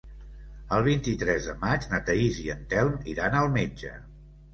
El 0.77 0.85
vint-i-tres 0.85 1.49
de 1.49 1.53
maig 1.65 1.85
na 1.91 1.99
Thaís 2.07 2.39
i 2.45 2.47
en 2.53 2.63
Telm 2.73 2.97
iran 3.13 3.37
al 3.43 3.51
metge. 3.59 3.93